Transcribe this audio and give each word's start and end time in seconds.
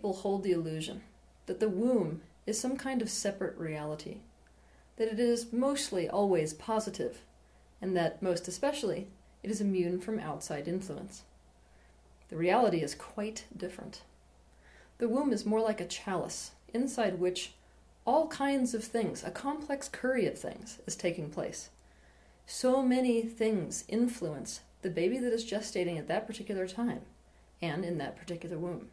people 0.00 0.14
hold 0.14 0.42
the 0.42 0.52
illusion 0.52 1.02
that 1.44 1.60
the 1.60 1.68
womb 1.68 2.22
is 2.46 2.58
some 2.58 2.74
kind 2.74 3.02
of 3.02 3.10
separate 3.10 3.54
reality, 3.58 4.16
that 4.96 5.12
it 5.12 5.20
is 5.20 5.52
mostly 5.52 6.08
always 6.08 6.54
positive, 6.54 7.18
and 7.82 7.94
that, 7.94 8.22
most 8.22 8.48
especially, 8.48 9.08
it 9.42 9.50
is 9.50 9.60
immune 9.60 10.00
from 10.00 10.18
outside 10.18 10.66
influence. 10.66 11.24
The 12.30 12.38
reality 12.38 12.78
is 12.78 12.94
quite 12.94 13.44
different. 13.54 14.00
The 14.96 15.08
womb 15.08 15.34
is 15.34 15.44
more 15.44 15.60
like 15.60 15.82
a 15.82 15.86
chalice, 15.86 16.52
inside 16.72 17.18
which 17.18 17.52
all 18.06 18.26
kinds 18.28 18.72
of 18.72 18.82
things, 18.82 19.22
a 19.22 19.30
complex 19.30 19.86
curry 19.86 20.24
of 20.24 20.38
things, 20.38 20.78
is 20.86 20.96
taking 20.96 21.28
place. 21.28 21.68
So 22.46 22.82
many 22.82 23.20
things 23.20 23.84
influence 23.86 24.60
the 24.80 24.88
baby 24.88 25.18
that 25.18 25.34
is 25.34 25.44
gestating 25.44 25.98
at 25.98 26.08
that 26.08 26.26
particular 26.26 26.66
time 26.66 27.02
and 27.60 27.84
in 27.84 27.98
that 27.98 28.16
particular 28.16 28.56
womb. 28.56 28.88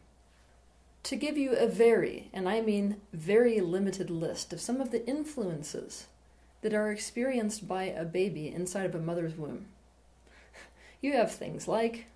To 1.04 1.16
give 1.16 1.38
you 1.38 1.52
a 1.52 1.66
very, 1.66 2.28
and 2.32 2.48
I 2.48 2.60
mean 2.60 3.00
very 3.12 3.60
limited 3.60 4.10
list 4.10 4.52
of 4.52 4.60
some 4.60 4.80
of 4.80 4.90
the 4.90 5.06
influences 5.06 6.06
that 6.62 6.74
are 6.74 6.90
experienced 6.90 7.66
by 7.66 7.84
a 7.84 8.04
baby 8.04 8.48
inside 8.48 8.86
of 8.86 8.94
a 8.94 9.00
mother's 9.00 9.36
womb, 9.36 9.66
you 11.00 11.12
have 11.12 11.32
things 11.32 11.66
like 11.66 12.06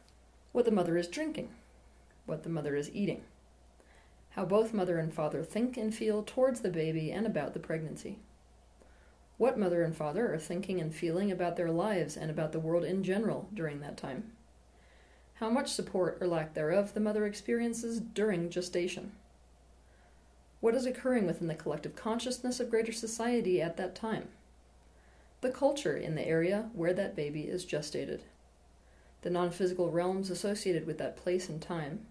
what 0.52 0.64
the 0.64 0.70
mother 0.70 0.96
is 0.96 1.08
drinking, 1.08 1.48
what 2.26 2.42
the 2.42 2.50
mother 2.50 2.76
is 2.76 2.90
eating, 2.92 3.22
how 4.30 4.44
both 4.44 4.74
mother 4.74 4.98
and 4.98 5.14
father 5.14 5.42
think 5.42 5.76
and 5.76 5.94
feel 5.94 6.22
towards 6.22 6.60
the 6.60 6.70
baby 6.70 7.10
and 7.10 7.26
about 7.26 7.54
the 7.54 7.60
pregnancy 7.60 8.18
what 9.42 9.58
mother 9.58 9.82
and 9.82 9.96
father 9.96 10.32
are 10.32 10.38
thinking 10.38 10.80
and 10.80 10.94
feeling 10.94 11.32
about 11.32 11.56
their 11.56 11.72
lives 11.72 12.16
and 12.16 12.30
about 12.30 12.52
the 12.52 12.60
world 12.60 12.84
in 12.84 13.02
general 13.02 13.48
during 13.52 13.80
that 13.80 13.96
time, 13.96 14.22
how 15.42 15.50
much 15.50 15.72
support 15.72 16.18
or 16.20 16.28
lack 16.28 16.54
thereof 16.54 16.94
the 16.94 17.00
mother 17.00 17.26
experiences 17.26 17.98
during 17.98 18.48
gestation, 18.48 19.10
what 20.60 20.72
is 20.72 20.86
occurring 20.86 21.26
within 21.26 21.48
the 21.48 21.54
collective 21.56 21.96
consciousness 21.96 22.60
of 22.60 22.70
greater 22.70 22.92
society 22.92 23.60
at 23.60 23.76
that 23.76 23.92
time, 23.92 24.28
the 25.40 25.50
culture 25.50 25.96
in 25.96 26.14
the 26.14 26.24
area 26.24 26.70
where 26.74 26.94
that 26.94 27.16
baby 27.16 27.40
is 27.40 27.64
gestated, 27.64 28.20
the 29.22 29.30
non 29.30 29.50
physical 29.50 29.90
realms 29.90 30.30
associated 30.30 30.86
with 30.86 30.98
that 30.98 31.16
place 31.16 31.48
and 31.48 31.60
time, 31.60 32.06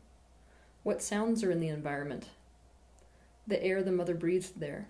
what 0.84 1.02
sounds 1.02 1.42
are 1.42 1.52
in 1.52 1.62
the 1.62 1.70
environment, 1.70 2.32
the 3.48 3.64
air 3.64 3.82
the 3.82 3.94
mother 3.94 4.14
breathes 4.14 4.52
there. 4.52 4.90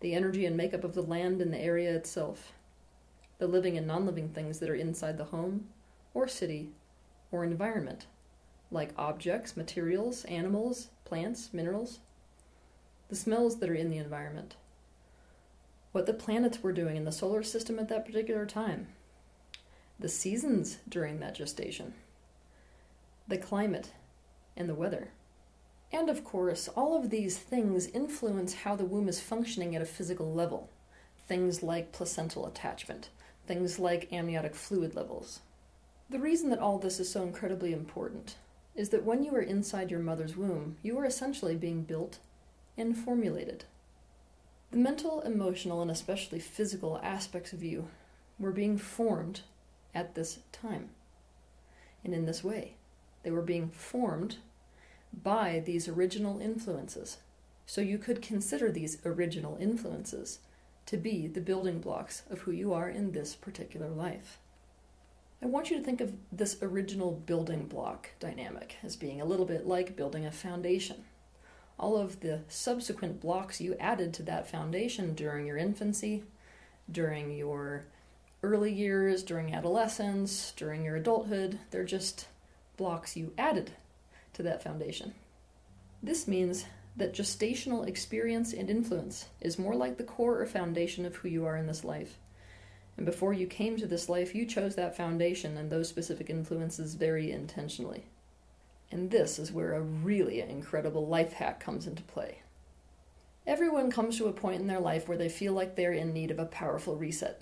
The 0.00 0.12
energy 0.12 0.44
and 0.44 0.54
makeup 0.54 0.84
of 0.84 0.94
the 0.94 1.00
land 1.00 1.40
and 1.40 1.50
the 1.50 1.58
area 1.58 1.96
itself, 1.96 2.52
the 3.38 3.48
living 3.48 3.78
and 3.78 3.86
non 3.86 4.04
living 4.04 4.28
things 4.28 4.58
that 4.58 4.68
are 4.68 4.74
inside 4.74 5.16
the 5.16 5.24
home, 5.24 5.68
or 6.12 6.28
city, 6.28 6.72
or 7.30 7.44
environment, 7.44 8.06
like 8.70 8.92
objects, 8.96 9.56
materials, 9.56 10.24
animals, 10.24 10.88
plants, 11.04 11.50
minerals, 11.52 12.00
the 13.08 13.16
smells 13.16 13.58
that 13.58 13.70
are 13.70 13.74
in 13.74 13.90
the 13.90 13.98
environment, 13.98 14.56
what 15.92 16.06
the 16.06 16.12
planets 16.12 16.62
were 16.62 16.72
doing 16.72 16.96
in 16.96 17.04
the 17.04 17.12
solar 17.12 17.42
system 17.42 17.78
at 17.78 17.88
that 17.88 18.04
particular 18.04 18.44
time, 18.44 18.88
the 19.98 20.08
seasons 20.08 20.78
during 20.88 21.18
that 21.20 21.34
gestation, 21.34 21.94
the 23.26 23.38
climate, 23.38 23.90
and 24.56 24.68
the 24.68 24.74
weather. 24.74 25.08
And 25.90 26.10
of 26.10 26.22
course, 26.22 26.68
all 26.68 26.96
of 26.96 27.08
these 27.08 27.38
things 27.38 27.86
influence 27.86 28.54
how 28.54 28.76
the 28.76 28.84
womb 28.84 29.08
is 29.08 29.20
functioning 29.20 29.74
at 29.74 29.82
a 29.82 29.86
physical 29.86 30.32
level. 30.32 30.68
Things 31.26 31.62
like 31.62 31.92
placental 31.92 32.46
attachment, 32.46 33.08
things 33.46 33.78
like 33.78 34.12
amniotic 34.12 34.54
fluid 34.54 34.94
levels. 34.94 35.40
The 36.10 36.18
reason 36.18 36.48
that 36.50 36.58
all 36.58 36.78
this 36.78 37.00
is 37.00 37.10
so 37.10 37.22
incredibly 37.22 37.74
important 37.74 38.36
is 38.74 38.88
that 38.90 39.04
when 39.04 39.22
you 39.22 39.34
are 39.34 39.42
inside 39.42 39.90
your 39.90 40.00
mother's 40.00 40.38
womb, 40.38 40.78
you 40.82 40.98
are 40.98 41.04
essentially 41.04 41.54
being 41.54 41.82
built 41.82 42.18
and 42.78 42.96
formulated. 42.96 43.64
The 44.70 44.78
mental, 44.78 45.20
emotional, 45.20 45.82
and 45.82 45.90
especially 45.90 46.38
physical 46.38 46.98
aspects 47.02 47.52
of 47.52 47.62
you 47.62 47.88
were 48.38 48.52
being 48.52 48.78
formed 48.78 49.42
at 49.94 50.14
this 50.14 50.38
time. 50.50 50.90
And 52.02 52.14
in 52.14 52.24
this 52.24 52.42
way, 52.42 52.76
they 53.22 53.30
were 53.30 53.42
being 53.42 53.68
formed 53.68 54.36
by 55.22 55.62
these 55.64 55.88
original 55.88 56.40
influences. 56.40 57.18
So 57.66 57.82
you 57.82 57.98
could 57.98 58.22
consider 58.22 58.70
these 58.70 58.98
original 59.04 59.58
influences 59.60 60.38
to 60.86 60.96
be 60.96 61.26
the 61.26 61.42
building 61.42 61.80
blocks 61.80 62.22
of 62.30 62.40
who 62.40 62.50
you 62.52 62.72
are 62.72 62.88
in 62.88 63.12
this 63.12 63.34
particular 63.34 63.90
life. 63.90 64.38
I 65.40 65.46
want 65.46 65.70
you 65.70 65.78
to 65.78 65.84
think 65.84 66.00
of 66.00 66.14
this 66.32 66.56
original 66.60 67.12
building 67.12 67.66
block 67.66 68.10
dynamic 68.18 68.76
as 68.82 68.96
being 68.96 69.20
a 69.20 69.24
little 69.24 69.46
bit 69.46 69.66
like 69.66 69.94
building 69.94 70.26
a 70.26 70.32
foundation. 70.32 71.04
All 71.78 71.96
of 71.96 72.20
the 72.20 72.40
subsequent 72.48 73.20
blocks 73.20 73.60
you 73.60 73.76
added 73.78 74.12
to 74.14 74.24
that 74.24 74.50
foundation 74.50 75.14
during 75.14 75.46
your 75.46 75.56
infancy, 75.56 76.24
during 76.90 77.30
your 77.36 77.84
early 78.42 78.72
years, 78.72 79.22
during 79.22 79.54
adolescence, 79.54 80.52
during 80.56 80.84
your 80.84 80.96
adulthood, 80.96 81.60
they're 81.70 81.84
just 81.84 82.26
blocks 82.76 83.16
you 83.16 83.32
added 83.38 83.70
to 84.32 84.42
that 84.42 84.62
foundation. 84.62 85.14
This 86.02 86.26
means 86.26 86.64
that 86.96 87.14
gestational 87.14 87.86
experience 87.86 88.52
and 88.52 88.68
influence 88.68 89.26
is 89.40 89.56
more 89.56 89.74
like 89.74 89.98
the 89.98 90.04
core 90.04 90.40
or 90.40 90.46
foundation 90.46 91.06
of 91.06 91.14
who 91.16 91.28
you 91.28 91.46
are 91.46 91.56
in 91.56 91.68
this 91.68 91.84
life. 91.84 92.18
And 92.98 93.06
before 93.06 93.32
you 93.32 93.46
came 93.46 93.76
to 93.76 93.86
this 93.86 94.08
life, 94.08 94.34
you 94.34 94.44
chose 94.44 94.74
that 94.74 94.96
foundation 94.96 95.56
and 95.56 95.70
those 95.70 95.88
specific 95.88 96.28
influences 96.28 96.94
very 96.94 97.30
intentionally. 97.30 98.06
And 98.90 99.12
this 99.12 99.38
is 99.38 99.52
where 99.52 99.74
a 99.74 99.80
really 99.80 100.40
incredible 100.40 101.06
life 101.06 101.34
hack 101.34 101.60
comes 101.60 101.86
into 101.86 102.02
play. 102.02 102.42
Everyone 103.46 103.92
comes 103.92 104.18
to 104.18 104.26
a 104.26 104.32
point 104.32 104.60
in 104.60 104.66
their 104.66 104.80
life 104.80 105.06
where 105.06 105.16
they 105.16 105.28
feel 105.28 105.52
like 105.52 105.76
they're 105.76 105.92
in 105.92 106.12
need 106.12 106.32
of 106.32 106.40
a 106.40 106.44
powerful 106.44 106.96
reset. 106.96 107.40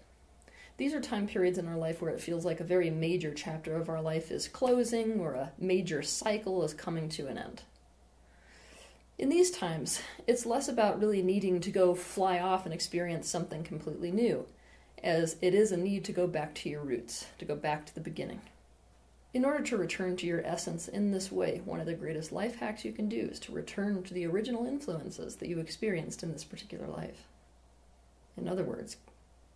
These 0.77 0.93
are 0.93 1.01
time 1.01 1.27
periods 1.27 1.57
in 1.57 1.67
our 1.67 1.79
life 1.79 2.03
where 2.03 2.13
it 2.13 2.21
feels 2.21 2.45
like 2.45 2.61
a 2.61 2.65
very 2.65 2.91
major 2.91 3.33
chapter 3.33 3.77
of 3.77 3.89
our 3.89 4.03
life 4.03 4.31
is 4.31 4.49
closing 4.49 5.21
or 5.21 5.33
a 5.33 5.53
major 5.59 6.03
cycle 6.03 6.65
is 6.65 6.75
coming 6.75 7.09
to 7.09 7.29
an 7.29 7.39
end. 7.39 7.63
In 9.17 9.31
these 9.31 9.51
times, 9.51 10.03
it's 10.27 10.45
less 10.45 10.69
about 10.69 11.01
really 11.01 11.23
needing 11.23 11.61
to 11.61 11.71
go 11.71 11.95
fly 11.95 12.41
off 12.41 12.67
and 12.67 12.75
experience 12.75 13.27
something 13.27 13.65
completely 13.65 14.11
new, 14.11 14.47
as 15.07 15.37
it 15.41 15.55
is 15.55 15.71
a 15.71 15.77
need 15.77 16.05
to 16.05 16.13
go 16.13 16.27
back 16.27 16.53
to 16.53 16.69
your 16.69 16.83
roots, 16.83 17.29
to 17.39 17.45
go 17.45 17.55
back 17.55 17.87
to 17.87 17.95
the 17.95 18.01
beginning. 18.01 18.41
In 19.33 19.45
order 19.45 19.63
to 19.63 19.77
return 19.77 20.17
to 20.17 20.27
your 20.27 20.45
essence 20.45 20.89
in 20.89 21.13
this 21.13 21.31
way, 21.31 21.63
one 21.65 21.79
of 21.79 21.87
the 21.87 21.95
greatest 21.95 22.33
life 22.33 22.57
hacks 22.57 22.85
you 22.85 22.91
can 22.91 23.09
do 23.09 23.21
is 23.21 23.39
to 23.41 23.53
return 23.53 24.03
to 24.03 24.13
the 24.13 24.27
original 24.27 24.67
influences 24.67 25.37
that 25.37 25.49
you 25.49 25.61
experienced 25.61 26.25
in 26.25 26.33
this 26.33 26.43
particular 26.43 26.89
life. 26.89 27.29
In 28.37 28.49
other 28.49 28.65
words, 28.65 28.97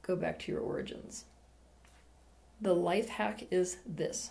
go 0.03 0.15
back 0.15 0.39
to 0.41 0.53
your 0.53 0.61
origins. 0.61 1.25
The 2.61 2.75
life 2.75 3.09
hack 3.09 3.43
is 3.51 3.79
this 3.85 4.31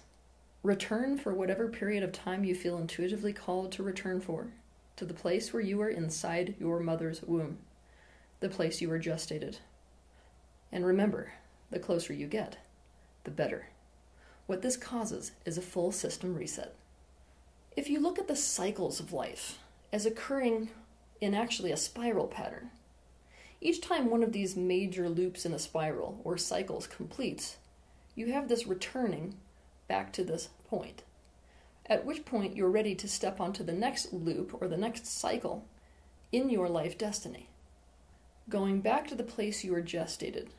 return 0.63 1.17
for 1.17 1.33
whatever 1.33 1.67
period 1.67 2.03
of 2.03 2.13
time 2.13 2.45
you 2.45 2.55
feel 2.55 2.77
intuitively 2.77 3.33
called 3.33 3.73
to 3.73 3.83
return 3.83 4.21
for, 4.21 4.47
to 4.95 5.03
the 5.03 5.13
place 5.13 5.51
where 5.51 5.61
you 5.61 5.79
were 5.79 5.89
inside 5.89 6.55
your 6.59 6.79
mother's 6.79 7.21
womb, 7.23 7.57
the 8.39 8.47
place 8.47 8.79
you 8.79 8.87
were 8.87 8.99
gestated. 8.99 9.57
And 10.71 10.85
remember, 10.85 11.33
the 11.71 11.79
closer 11.79 12.13
you 12.13 12.27
get, 12.27 12.57
the 13.23 13.31
better. 13.31 13.67
What 14.47 14.61
this 14.61 14.77
causes 14.77 15.31
is 15.45 15.57
a 15.57 15.61
full 15.61 15.91
system 15.91 16.35
reset. 16.35 16.75
If 17.75 17.89
you 17.89 17.99
look 17.99 18.19
at 18.19 18.27
the 18.27 18.35
cycles 18.35 18.99
of 18.99 19.13
life 19.13 19.59
as 19.93 20.05
occurring 20.05 20.69
in 21.21 21.33
actually 21.33 21.71
a 21.71 21.77
spiral 21.77 22.27
pattern, 22.27 22.71
each 23.61 23.81
time 23.81 24.09
one 24.09 24.23
of 24.23 24.31
these 24.31 24.55
major 24.55 25.09
loops 25.09 25.45
in 25.45 25.53
a 25.53 25.59
spiral 25.59 26.21
or 26.23 26.37
cycles 26.37 26.87
completes, 26.87 27.57
you 28.15 28.31
have 28.31 28.47
this 28.47 28.67
returning 28.67 29.35
back 29.87 30.13
to 30.13 30.23
this 30.23 30.49
point. 30.67 31.03
At 31.85 32.05
which 32.05 32.25
point 32.25 32.55
you're 32.55 32.69
ready 32.69 32.95
to 32.95 33.07
step 33.07 33.39
onto 33.39 33.63
the 33.63 33.73
next 33.73 34.13
loop 34.13 34.55
or 34.61 34.67
the 34.67 34.77
next 34.77 35.07
cycle 35.07 35.65
in 36.31 36.49
your 36.49 36.69
life 36.69 36.97
destiny. 36.97 37.49
Going 38.47 38.81
back 38.81 39.07
to 39.07 39.15
the 39.15 39.23
place 39.23 39.63
you 39.63 39.73
were 39.73 39.81
gestated 39.81 40.49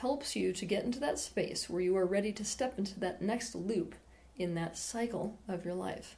helps 0.00 0.34
you 0.34 0.50
to 0.50 0.64
get 0.64 0.82
into 0.82 0.98
that 0.98 1.18
space 1.18 1.68
where 1.68 1.82
you 1.82 1.94
are 1.94 2.06
ready 2.06 2.32
to 2.32 2.42
step 2.42 2.78
into 2.78 2.98
that 2.98 3.20
next 3.20 3.54
loop 3.54 3.94
in 4.38 4.54
that 4.54 4.74
cycle 4.74 5.38
of 5.46 5.62
your 5.62 5.74
life. 5.74 6.16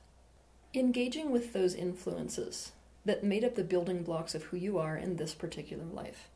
Engaging 0.73 1.33
with 1.33 1.53
those 1.53 1.75
influences 1.75 2.71
that 3.05 3.25
made 3.25 3.43
up 3.43 3.57
the 3.57 3.65
building 3.65 4.05
blocks 4.05 4.37
of 4.37 4.45
who 4.45 4.57
you 4.57 4.79
are 4.79 4.97
in 4.97 5.17
this 5.17 5.35
particular 5.35 5.85
life. 5.85 6.29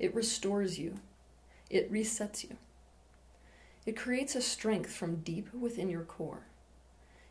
It 0.00 0.12
restores 0.12 0.76
you, 0.76 0.96
it 1.70 1.90
resets 1.92 2.42
you. 2.42 2.56
It 3.86 3.96
creates 3.96 4.34
a 4.34 4.42
strength 4.42 4.92
from 4.92 5.22
deep 5.22 5.54
within 5.54 5.88
your 5.88 6.02
core. 6.02 6.46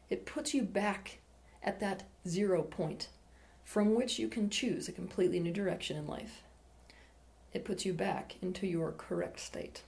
It 0.09 0.25
puts 0.25 0.53
you 0.53 0.63
back 0.63 1.19
at 1.61 1.81
that 1.81 2.03
zero 2.25 2.63
point 2.63 3.09
from 3.65 3.95
which 3.95 4.17
you 4.17 4.29
can 4.29 4.49
choose 4.49 4.87
a 4.87 4.93
completely 4.93 5.41
new 5.41 5.51
direction 5.51 5.97
in 5.97 6.07
life. 6.07 6.43
It 7.53 7.65
puts 7.65 7.85
you 7.85 7.93
back 7.93 8.35
into 8.41 8.65
your 8.65 8.91
correct 8.91 9.39
state. 9.39 9.83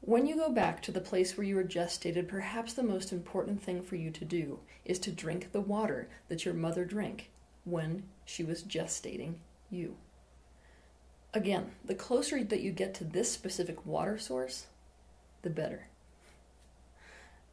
When 0.00 0.26
you 0.26 0.36
go 0.36 0.50
back 0.50 0.82
to 0.82 0.92
the 0.92 1.00
place 1.00 1.36
where 1.36 1.46
you 1.46 1.56
were 1.56 1.64
gestated, 1.64 2.28
perhaps 2.28 2.72
the 2.72 2.82
most 2.82 3.12
important 3.12 3.62
thing 3.62 3.82
for 3.82 3.96
you 3.96 4.10
to 4.12 4.24
do 4.24 4.60
is 4.84 4.98
to 5.00 5.10
drink 5.10 5.50
the 5.52 5.60
water 5.60 6.08
that 6.28 6.44
your 6.44 6.54
mother 6.54 6.84
drank 6.84 7.30
when 7.64 8.04
she 8.24 8.44
was 8.44 8.62
gestating 8.62 9.34
you. 9.70 9.96
Again, 11.34 11.72
the 11.84 11.94
closer 11.94 12.42
that 12.44 12.60
you 12.60 12.70
get 12.70 12.94
to 12.94 13.04
this 13.04 13.30
specific 13.30 13.84
water 13.84 14.16
source, 14.16 14.66
the 15.42 15.50
better. 15.50 15.88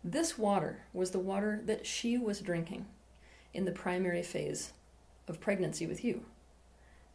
This 0.03 0.37
water 0.37 0.83
was 0.93 1.11
the 1.11 1.19
water 1.19 1.61
that 1.65 1.85
she 1.85 2.17
was 2.17 2.41
drinking 2.41 2.85
in 3.53 3.65
the 3.65 3.71
primary 3.71 4.21
phase 4.21 4.73
of 5.27 5.39
pregnancy 5.39 5.87
with 5.87 6.03
you. 6.03 6.25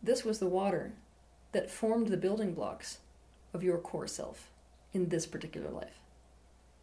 This 0.02 0.24
was 0.24 0.38
the 0.38 0.46
water 0.46 0.92
that 1.52 1.70
formed 1.70 2.08
the 2.08 2.16
building 2.16 2.54
blocks 2.54 2.98
of 3.54 3.62
your 3.62 3.78
core 3.78 4.06
self 4.06 4.50
in 4.92 5.08
this 5.08 5.26
particular 5.26 5.70
life. 5.70 6.00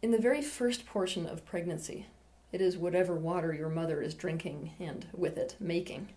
In 0.02 0.10
the 0.10 0.18
very 0.18 0.42
first 0.42 0.86
portion 0.86 1.26
of 1.26 1.46
pregnancy, 1.46 2.06
it 2.52 2.60
is 2.60 2.76
whatever 2.76 3.14
water 3.14 3.52
your 3.52 3.68
mother 3.68 4.00
is 4.00 4.14
drinking 4.14 4.72
and 4.78 5.06
with 5.12 5.36
it 5.36 5.56
making 5.58 6.10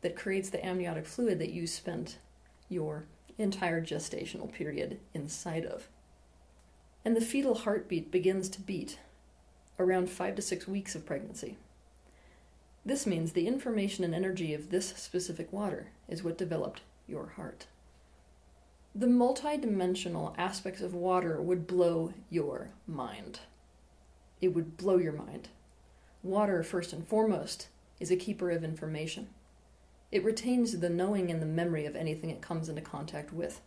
that 0.00 0.16
creates 0.16 0.50
the 0.50 0.64
amniotic 0.64 1.06
fluid 1.06 1.38
that 1.38 1.52
you 1.52 1.66
spent 1.66 2.18
your 2.68 3.04
entire 3.38 3.82
gestational 3.82 4.50
period 4.52 4.98
inside 5.14 5.64
of. 5.64 5.88
And 7.04 7.16
the 7.16 7.20
fetal 7.20 7.54
heartbeat 7.54 8.10
begins 8.10 8.48
to 8.50 8.60
beat 8.60 8.98
around 9.78 10.10
five 10.10 10.34
to 10.36 10.42
six 10.42 10.68
weeks 10.68 10.94
of 10.94 11.06
pregnancy. 11.06 11.56
This 12.84 13.06
means 13.06 13.32
the 13.32 13.46
information 13.46 14.04
and 14.04 14.14
energy 14.14 14.54
of 14.54 14.70
this 14.70 14.88
specific 14.88 15.52
water 15.52 15.88
is 16.08 16.22
what 16.22 16.38
developed 16.38 16.80
your 17.06 17.32
heart. 17.36 17.66
The 18.94 19.06
multidimensional 19.06 20.34
aspects 20.36 20.80
of 20.80 20.94
water 20.94 21.40
would 21.40 21.68
blow 21.68 22.12
your 22.28 22.70
mind. 22.88 23.38
It 24.40 24.48
would 24.48 24.76
blow 24.76 24.98
your 24.98 25.12
mind. 25.12 25.48
Water, 26.24 26.64
first 26.64 26.92
and 26.92 27.06
foremost, 27.06 27.68
is 28.00 28.10
a 28.10 28.16
keeper 28.16 28.50
of 28.50 28.64
information. 28.64 29.28
It 30.10 30.24
retains 30.24 30.80
the 30.80 30.90
knowing 30.90 31.30
and 31.30 31.40
the 31.40 31.46
memory 31.46 31.86
of 31.86 31.94
anything 31.94 32.30
it 32.30 32.42
comes 32.42 32.68
into 32.68 32.82
contact 32.82 33.32
with, 33.32 33.60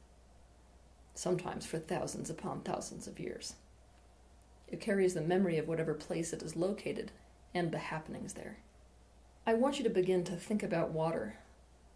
sometimes 1.16 1.66
for 1.66 1.80
thousands 1.80 2.30
upon 2.30 2.60
thousands 2.62 3.08
of 3.08 3.18
years. 3.18 3.56
It 4.68 4.81
carries 4.81 5.14
the 5.14 5.22
memory 5.22 5.58
of 5.58 5.69
whatever 5.69 5.94
place 5.94 6.34
it 6.34 6.44
is 6.44 6.58
located 6.58 7.14
and 7.54 7.72
the 7.72 7.78
happenings 7.78 8.34
there. 8.34 8.58
I 9.48 9.54
want 9.54 9.78
you 9.78 9.86
to 9.86 9.90
begin 9.90 10.26
to 10.26 10.36
think 10.36 10.64
about 10.64 10.92
water 10.92 11.36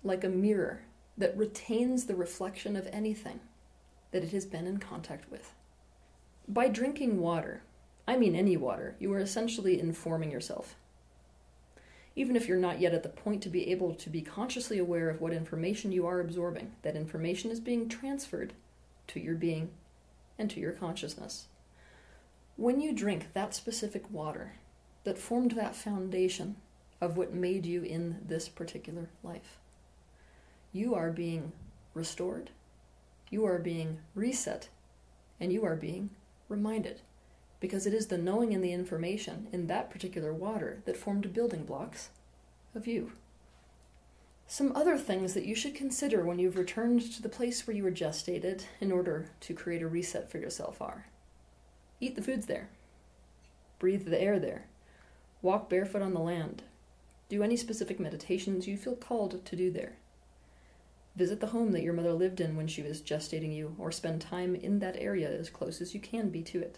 like 0.01 0.23
a 0.23 0.29
mirror 0.29 0.83
that 1.17 1.37
retains 1.37 2.05
the 2.05 2.15
reflection 2.15 2.75
of 2.75 2.87
anything 2.91 3.39
that 4.11 4.23
it 4.23 4.31
has 4.31 4.45
been 4.45 4.67
in 4.67 4.77
contact 4.77 5.29
with. 5.31 5.53
By 6.47 6.67
drinking 6.67 7.19
water, 7.19 7.63
I 8.07 8.17
mean 8.17 8.35
any 8.35 8.55
water, 8.55 8.95
you 8.99 9.11
are 9.13 9.19
essentially 9.19 9.79
informing 9.79 10.31
yourself. 10.31 10.75
Even 12.15 12.35
if 12.35 12.47
you're 12.47 12.57
not 12.57 12.79
yet 12.79 12.93
at 12.93 13.03
the 13.03 13.09
point 13.09 13.43
to 13.43 13.49
be 13.49 13.69
able 13.69 13.93
to 13.93 14.09
be 14.09 14.21
consciously 14.21 14.79
aware 14.79 15.09
of 15.09 15.21
what 15.21 15.33
information 15.33 15.91
you 15.91 16.07
are 16.07 16.19
absorbing, 16.19 16.71
that 16.81 16.95
information 16.95 17.51
is 17.51 17.59
being 17.59 17.89
transferred 17.89 18.53
to 19.07 19.19
your 19.19 19.35
being 19.35 19.69
and 20.39 20.49
to 20.49 20.59
your 20.59 20.71
consciousness. 20.71 21.47
When 22.55 22.79
you 22.79 22.91
drink 22.93 23.33
that 23.33 23.53
specific 23.53 24.09
water 24.09 24.53
that 25.03 25.17
formed 25.17 25.51
that 25.51 25.75
foundation 25.75 26.55
of 26.99 27.17
what 27.17 27.33
made 27.33 27.65
you 27.65 27.83
in 27.83 28.17
this 28.25 28.49
particular 28.49 29.09
life, 29.21 29.59
you 30.71 30.95
are 30.95 31.11
being 31.11 31.51
restored, 31.93 32.51
you 33.29 33.45
are 33.45 33.59
being 33.59 33.99
reset, 34.15 34.69
and 35.39 35.51
you 35.51 35.65
are 35.65 35.75
being 35.75 36.09
reminded. 36.49 37.01
Because 37.59 37.87
it 37.87 37.93
is 37.93 38.07
the 38.07 38.17
knowing 38.17 38.53
and 38.53 38.63
the 38.63 38.73
information 38.73 39.47
in 39.51 39.67
that 39.67 39.89
particular 39.89 40.33
water 40.33 40.81
that 40.85 40.97
formed 40.97 41.33
building 41.33 41.65
blocks 41.65 42.09
of 42.75 42.85
you. 42.85 43.13
Some 44.49 44.71
other 44.75 44.97
things 44.97 45.33
that 45.33 45.45
you 45.45 45.55
should 45.55 45.75
consider 45.75 46.23
when 46.23 46.39
you've 46.39 46.55
returned 46.55 47.01
to 47.13 47.21
the 47.21 47.27
place 47.27 47.67
where 47.67 47.75
you 47.75 47.83
were 47.83 47.91
gestated 47.91 48.63
in 48.79 48.93
order 48.93 49.31
to 49.41 49.53
create 49.53 49.81
a 49.81 49.87
reset 49.87 50.31
for 50.31 50.37
yourself 50.37 50.81
are 50.81 51.07
eat 51.99 52.15
the 52.15 52.21
foods 52.21 52.45
there, 52.45 52.69
breathe 53.79 54.05
the 54.05 54.21
air 54.21 54.39
there, 54.39 54.67
walk 55.41 55.67
barefoot 55.67 56.01
on 56.01 56.13
the 56.13 56.19
land, 56.19 56.61
do 57.27 57.41
any 57.41 57.57
specific 57.57 57.99
meditations 57.99 58.67
you 58.67 58.77
feel 58.77 58.95
called 58.95 59.43
to 59.43 59.55
do 59.55 59.71
there. 59.71 59.97
Visit 61.17 61.39
the 61.39 61.47
home 61.47 61.71
that 61.71 61.81
your 61.81 61.93
mother 61.93 62.13
lived 62.13 62.39
in 62.39 62.55
when 62.55 62.67
she 62.67 62.83
was 62.83 63.01
gestating 63.01 63.51
you, 63.55 63.75
or 63.79 63.91
spend 63.91 64.21
time 64.21 64.53
in 64.53 64.77
that 64.77 64.97
area 64.99 65.27
as 65.27 65.49
close 65.49 65.81
as 65.81 65.95
you 65.95 65.99
can 65.99 66.29
be 66.29 66.43
to 66.43 66.59
it. 66.59 66.77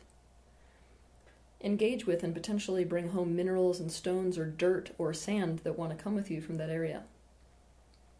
Engage 1.62 2.08
with 2.08 2.24
and 2.24 2.34
potentially 2.34 2.86
bring 2.86 3.10
home 3.10 3.36
minerals 3.36 3.82
and 3.82 3.92
stones 3.92 4.38
or 4.38 4.46
dirt 4.46 4.92
or 4.98 5.14
sand 5.14 5.60
that 5.66 5.78
want 5.78 5.92
to 5.92 6.02
come 6.02 6.16
with 6.16 6.32
you 6.32 6.40
from 6.40 6.56
that 6.56 6.70
area. 6.70 7.04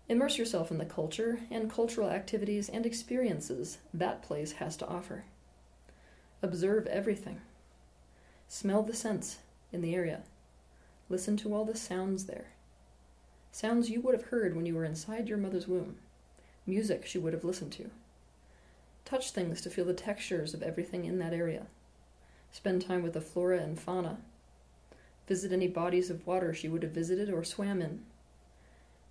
Immerse 0.10 0.38
yourself 0.38 0.72
in 0.72 0.78
the 0.78 0.84
culture 0.84 1.40
and 1.50 1.72
cultural 1.72 2.10
activities 2.10 2.68
and 2.68 2.86
experiences 2.86 3.78
that 3.94 4.22
place 4.22 4.52
has 4.54 4.76
to 4.76 4.88
offer. 4.88 5.24
Observe 6.42 6.86
everything. 6.88 7.40
Smell 8.50 8.84
the 8.84 8.94
scents 8.94 9.38
in 9.72 9.80
the 9.80 9.96
area. 9.96 10.24
Listen 11.08 11.38
to 11.38 11.54
all 11.54 11.64
the 11.64 11.78
sounds 11.78 12.26
there. 12.26 12.48
Sounds 13.54 13.90
you 13.90 14.02
would 14.02 14.16
have 14.16 14.28
heard 14.32 14.54
when 14.54 14.66
you 14.66 14.76
were 14.76 14.84
inside 14.84 15.30
your 15.30 15.38
mother's 15.38 15.68
womb 15.68 15.96
music 16.70 17.06
she 17.06 17.18
would 17.18 17.34
have 17.34 17.44
listened 17.44 17.72
to. 17.74 17.90
Touch 19.06 19.32
things 19.32 19.62
to 19.62 19.70
feel 19.70 19.86
the 19.86 19.94
textures 19.94 20.54
of 20.54 20.62
everything 20.62 21.06
in 21.06 21.20
that 21.20 21.34
area. 21.34 21.66
Spend 22.52 22.82
time 22.82 23.04
with 23.04 23.14
the 23.14 23.22
flora 23.22 23.60
and 23.60 23.80
fauna. 23.80 24.18
Visit 25.28 25.52
any 25.52 25.68
bodies 25.68 26.10
of 26.10 26.26
water 26.26 26.54
she 26.54 26.68
would 26.68 26.84
have 26.84 26.92
visited 26.92 27.30
or 27.30 27.44
swam 27.44 27.82
in. 27.82 28.04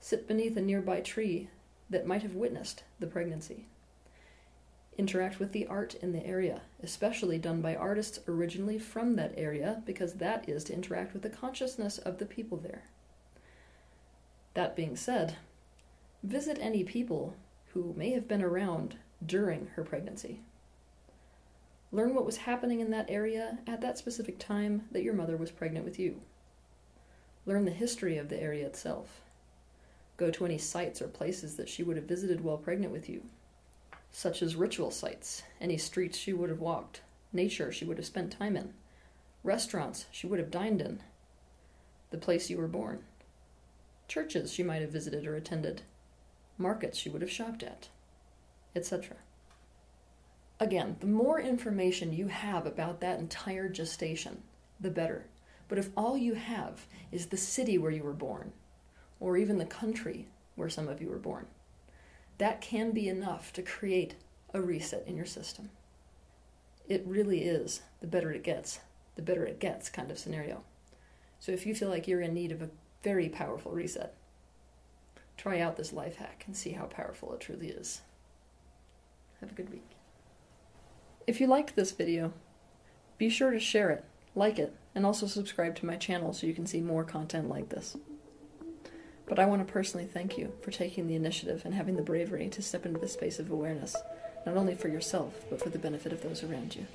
Sit 0.00 0.26
beneath 0.28 0.56
a 0.56 0.60
nearby 0.60 1.00
tree 1.00 1.48
that 1.90 2.06
might 2.06 2.22
have 2.22 2.34
witnessed 2.34 2.84
the 3.00 3.06
pregnancy. 3.06 3.66
Interact 4.96 5.38
with 5.38 5.52
the 5.52 5.66
art 5.66 5.94
in 5.94 6.12
the 6.12 6.26
area, 6.26 6.62
especially 6.82 7.38
done 7.38 7.60
by 7.60 7.74
artists 7.74 8.18
originally 8.26 8.78
from 8.78 9.14
that 9.14 9.32
area, 9.36 9.82
because 9.86 10.14
that 10.14 10.48
is 10.48 10.64
to 10.64 10.74
interact 10.74 11.12
with 11.12 11.22
the 11.22 11.30
consciousness 11.30 11.98
of 11.98 12.18
the 12.18 12.26
people 12.26 12.58
there. 12.58 12.82
That 14.54 14.74
being 14.74 14.96
said, 14.96 15.36
visit 16.24 16.58
any 16.60 16.82
people 16.82 17.36
who 17.72 17.94
may 17.96 18.10
have 18.10 18.28
been 18.28 18.42
around 18.42 18.96
during 19.24 19.68
her 19.74 19.82
pregnancy. 19.82 20.40
Learn 21.90 22.14
what 22.14 22.26
was 22.26 22.38
happening 22.38 22.80
in 22.80 22.90
that 22.90 23.10
area 23.10 23.58
at 23.66 23.80
that 23.80 23.98
specific 23.98 24.38
time 24.38 24.82
that 24.92 25.02
your 25.02 25.14
mother 25.14 25.36
was 25.36 25.50
pregnant 25.50 25.84
with 25.84 25.98
you. 25.98 26.20
Learn 27.46 27.64
the 27.64 27.70
history 27.70 28.18
of 28.18 28.28
the 28.28 28.40
area 28.40 28.66
itself. 28.66 29.22
Go 30.18 30.30
to 30.30 30.44
any 30.44 30.58
sites 30.58 31.00
or 31.00 31.08
places 31.08 31.56
that 31.56 31.68
she 31.68 31.82
would 31.82 31.96
have 31.96 32.04
visited 32.04 32.42
while 32.42 32.58
pregnant 32.58 32.92
with 32.92 33.08
you, 33.08 33.22
such 34.10 34.42
as 34.42 34.56
ritual 34.56 34.90
sites, 34.90 35.42
any 35.60 35.78
streets 35.78 36.18
she 36.18 36.32
would 36.32 36.50
have 36.50 36.60
walked, 36.60 37.00
nature 37.32 37.72
she 37.72 37.84
would 37.84 37.96
have 37.96 38.06
spent 38.06 38.32
time 38.32 38.56
in, 38.56 38.74
restaurants 39.42 40.06
she 40.10 40.26
would 40.26 40.38
have 40.38 40.50
dined 40.50 40.80
in, 40.80 41.00
the 42.10 42.18
place 42.18 42.50
you 42.50 42.58
were 42.58 42.68
born, 42.68 43.04
churches 44.08 44.52
she 44.52 44.62
might 44.62 44.82
have 44.82 44.90
visited 44.90 45.26
or 45.26 45.36
attended, 45.36 45.82
markets 46.58 46.98
she 46.98 47.08
would 47.08 47.22
have 47.22 47.30
shopped 47.30 47.62
at, 47.62 47.88
etc. 48.74 49.16
Again, 50.60 50.96
the 51.00 51.06
more 51.06 51.40
information 51.40 52.12
you 52.12 52.26
have 52.26 52.66
about 52.66 53.00
that 53.00 53.20
entire 53.20 53.68
gestation, 53.68 54.42
the 54.80 54.90
better. 54.90 55.24
But 55.68 55.78
if 55.78 55.90
all 55.96 56.16
you 56.16 56.34
have 56.34 56.86
is 57.12 57.26
the 57.26 57.36
city 57.36 57.78
where 57.78 57.90
you 57.92 58.02
were 58.02 58.12
born, 58.12 58.52
or 59.20 59.36
even 59.36 59.58
the 59.58 59.64
country 59.64 60.26
where 60.56 60.68
some 60.68 60.88
of 60.88 61.00
you 61.00 61.08
were 61.08 61.18
born, 61.18 61.46
that 62.38 62.60
can 62.60 62.92
be 62.92 63.08
enough 63.08 63.52
to 63.52 63.62
create 63.62 64.14
a 64.54 64.60
reset 64.60 65.04
in 65.06 65.16
your 65.16 65.26
system. 65.26 65.70
It 66.88 67.04
really 67.06 67.42
is 67.42 67.82
the 68.00 68.06
better 68.06 68.32
it 68.32 68.42
gets, 68.42 68.80
the 69.14 69.22
better 69.22 69.44
it 69.44 69.60
gets 69.60 69.88
kind 69.88 70.10
of 70.10 70.18
scenario. 70.18 70.62
So 71.38 71.52
if 71.52 71.66
you 71.66 71.74
feel 71.74 71.88
like 71.88 72.08
you're 72.08 72.20
in 72.20 72.34
need 72.34 72.50
of 72.50 72.62
a 72.62 72.70
very 73.02 73.28
powerful 73.28 73.72
reset, 73.72 74.14
try 75.38 75.60
out 75.60 75.76
this 75.76 75.92
life 75.92 76.16
hack 76.16 76.44
and 76.46 76.54
see 76.54 76.72
how 76.72 76.84
powerful 76.84 77.32
it 77.32 77.40
truly 77.40 77.68
is. 77.68 78.02
Have 79.40 79.52
a 79.52 79.54
good 79.54 79.70
week. 79.70 79.88
If 81.26 81.40
you 81.40 81.46
liked 81.46 81.76
this 81.76 81.92
video, 81.92 82.32
be 83.16 83.30
sure 83.30 83.52
to 83.52 83.60
share 83.60 83.90
it, 83.90 84.04
like 84.34 84.58
it, 84.58 84.74
and 84.94 85.06
also 85.06 85.26
subscribe 85.26 85.76
to 85.76 85.86
my 85.86 85.96
channel 85.96 86.32
so 86.32 86.46
you 86.46 86.54
can 86.54 86.66
see 86.66 86.80
more 86.80 87.04
content 87.04 87.48
like 87.48 87.68
this. 87.68 87.96
But 89.26 89.38
I 89.38 89.46
want 89.46 89.66
to 89.66 89.72
personally 89.72 90.06
thank 90.06 90.36
you 90.36 90.52
for 90.62 90.70
taking 90.70 91.06
the 91.06 91.14
initiative 91.14 91.62
and 91.64 91.74
having 91.74 91.96
the 91.96 92.02
bravery 92.02 92.48
to 92.48 92.62
step 92.62 92.84
into 92.84 92.98
the 92.98 93.08
space 93.08 93.38
of 93.38 93.50
awareness, 93.50 93.94
not 94.44 94.56
only 94.56 94.74
for 94.74 94.88
yourself, 94.88 95.44
but 95.50 95.62
for 95.62 95.68
the 95.68 95.78
benefit 95.78 96.12
of 96.12 96.22
those 96.22 96.42
around 96.42 96.74
you. 96.74 96.86